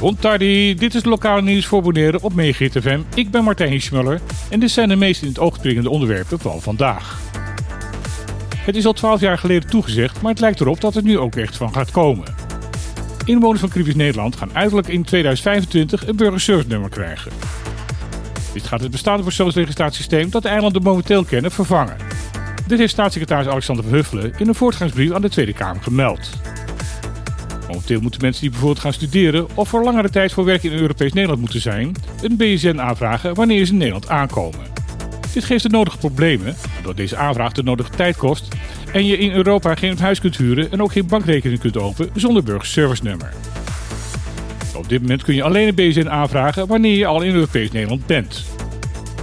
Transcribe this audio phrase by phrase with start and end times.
[0.00, 3.00] Bontardi, dit is het lokale nieuws voor Bonaire op FM.
[3.14, 6.62] Ik ben Martijn Hiesmuller en dit zijn de meest in het oog springende onderwerpen van
[6.62, 7.18] vandaag.
[8.56, 11.36] Het is al 12 jaar geleden toegezegd, maar het lijkt erop dat het nu ook
[11.36, 12.34] echt van gaat komen.
[13.24, 17.32] Inwoners van Caribisch Nederland gaan uiterlijk in 2025 een burgerservice nummer krijgen.
[18.52, 21.96] Dit gaat het bestaande persoonsregistratiesysteem dat de eilanden momenteel kennen vervangen.
[22.66, 26.30] Dit heeft staatssecretaris Alexander Verhuffelen in een voortgangsbrief aan de Tweede Kamer gemeld.
[27.70, 31.12] Momenteel moeten mensen die bijvoorbeeld gaan studeren of voor langere tijd voor werk in Europees
[31.12, 34.60] Nederland moeten zijn, een BSN aanvragen wanneer ze in Nederland aankomen.
[35.32, 38.48] Dit geeft de nodige problemen, omdat deze aanvraag de nodige tijd kost
[38.92, 42.42] en je in Europa geen huis kunt huren en ook geen bankrekening kunt openen zonder
[42.42, 43.32] burgerservice nummer.
[44.74, 48.06] Op dit moment kun je alleen een BSN aanvragen wanneer je al in Europees Nederland
[48.06, 48.44] bent.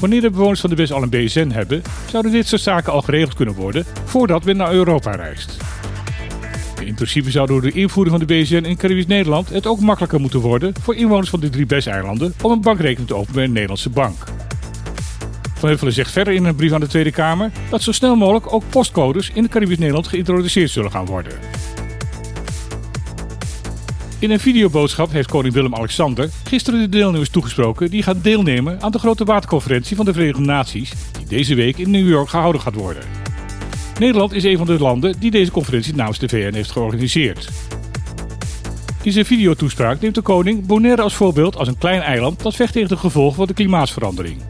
[0.00, 3.02] Wanneer de bewoners van de West al een BSN hebben, zouden dit soort zaken al
[3.02, 5.56] geregeld kunnen worden voordat men naar Europa reist.
[6.80, 6.96] In
[7.32, 10.74] zou door de invoering van de BSN in Caribisch Nederland het ook makkelijker moeten worden
[10.80, 14.24] voor inwoners van de drie BES-eilanden om een bankrekening te openen bij een Nederlandse bank.
[15.54, 18.52] Van Heuvelen zegt verder in een brief aan de Tweede Kamer dat zo snel mogelijk
[18.52, 21.32] ook postcodes in Caribisch Nederland geïntroduceerd zullen gaan worden.
[24.18, 28.98] In een videoboodschap heeft koning Willem-Alexander gisteren de deelnemers toegesproken die gaan deelnemen aan de
[28.98, 33.27] grote waterconferentie van de Verenigde Naties die deze week in New York gehouden gaat worden.
[33.98, 37.48] Nederland is een van de landen die deze conferentie namens de VN heeft georganiseerd.
[39.02, 42.72] In zijn videotoespraak neemt de koning Bonaire als voorbeeld als een klein eiland dat vecht
[42.72, 44.40] tegen de gevolgen van de klimaatsverandering.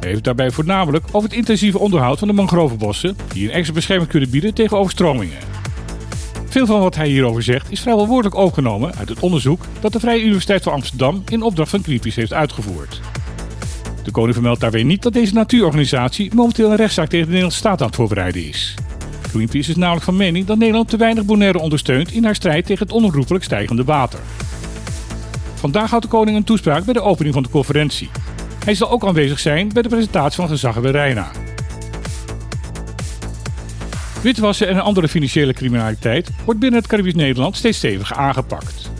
[0.00, 4.10] Hij heeft daarbij voornamelijk over het intensieve onderhoud van de mangrovenbossen, die een extra bescherming
[4.10, 5.38] kunnen bieden tegen overstromingen.
[6.48, 10.00] Veel van wat hij hierover zegt is vrijwel woordelijk overgenomen uit het onderzoek dat de
[10.00, 13.00] Vrije Universiteit van Amsterdam in opdracht van Greenpeace heeft uitgevoerd.
[14.06, 17.80] De koning vermeldt daarbij niet dat deze natuurorganisatie momenteel een rechtszaak tegen de Nederlandse staat
[17.80, 18.74] aan het voorbereiden is.
[19.28, 22.86] Greenpeace is namelijk van mening dat Nederland te weinig Bonaire ondersteunt in haar strijd tegen
[22.86, 24.18] het onherroepelijk stijgende water.
[25.54, 28.10] Vandaag houdt de koning een toespraak bij de opening van de conferentie.
[28.64, 31.30] Hij zal ook aanwezig zijn bij de presentatie van gezag bij Reina.
[34.22, 38.90] Witwassen en andere financiële criminaliteit wordt binnen het Caribisch Nederland steeds steviger aangepakt.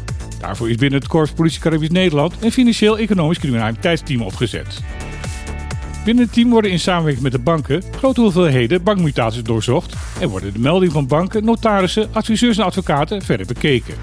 [0.40, 4.82] Daarvoor is binnen het Korps Politie Caribisch Nederland een financieel-economisch criminaliteitsteam opgezet.
[6.06, 10.52] Binnen het team worden in samenwerking met de banken grote hoeveelheden bankmutaties doorzocht en worden
[10.52, 13.94] de meldingen van banken, notarissen, adviseurs en advocaten verder bekeken.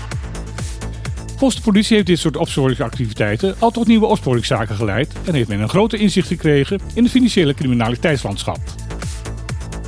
[1.37, 5.59] Volgens de politie heeft dit soort opsporingsactiviteiten al tot nieuwe opsporingszaken geleid en heeft men
[5.59, 8.59] een groter inzicht gekregen in het financiële criminaliteitslandschap.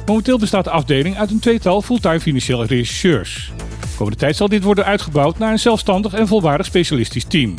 [0.05, 3.51] Momenteel bestaat de afdeling uit een tweetal fulltime financiële rechercheurs.
[3.97, 7.55] Komende tijd zal dit worden uitgebouwd naar een zelfstandig en volwaardig specialistisch team.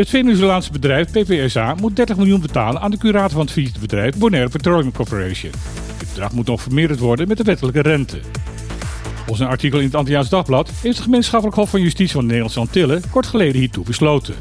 [0.00, 4.48] Het Venezolaanse bedrijf PPSA moet 30 miljoen betalen aan de curator van het failliete Bonaire
[4.48, 5.52] Petroleum Corporation.
[5.98, 8.20] Dit bedrag moet nog vermeerderd worden met de wettelijke rente.
[9.14, 12.26] Volgens een artikel in het Antilliaans Dagblad heeft het gemeenschappelijk Hof van Justitie van de
[12.26, 14.34] Nederlandse Antillen kort geleden hiertoe besloten.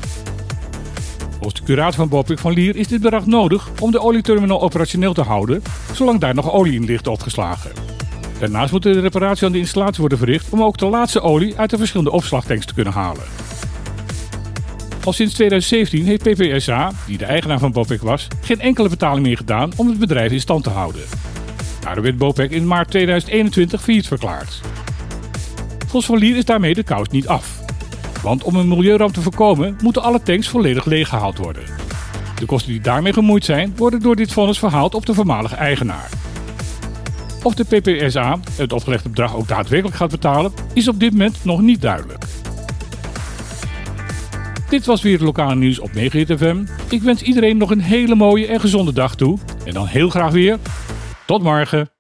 [1.30, 5.14] Volgens de curator van Bopik van Lier is dit bedrag nodig om de olieterminal operationeel
[5.14, 5.62] te houden,
[5.94, 7.72] zolang daar nog olie in ligt opgeslagen.
[8.40, 11.70] Daarnaast moet de reparatie aan de installatie worden verricht om ook de laatste olie uit
[11.70, 13.39] de verschillende opslagtanks te kunnen halen.
[15.04, 19.38] Al sinds 2017 heeft PPSA, die de eigenaar van Bopec was, geen enkele betaling meer
[19.38, 21.02] gedaan om het bedrijf in stand te houden.
[21.80, 24.62] Daardoor werd Bopec in maart 2021 failliet verklaard.
[25.80, 27.60] Volgens Van Lier is daarmee de kous niet af.
[28.22, 31.64] Want om een milieuramp te voorkomen moeten alle tanks volledig leeggehaald worden.
[32.36, 36.10] De kosten die daarmee gemoeid zijn worden door dit vonnis verhaald op de voormalige eigenaar.
[37.44, 41.62] Of de PPSA het opgelegde bedrag ook daadwerkelijk gaat betalen, is op dit moment nog
[41.62, 42.26] niet duidelijk.
[44.70, 46.66] Dit was weer het lokale nieuws op Megahit FM.
[46.90, 49.38] Ik wens iedereen nog een hele mooie en gezonde dag toe.
[49.66, 50.58] En dan heel graag weer.
[51.26, 51.99] Tot morgen.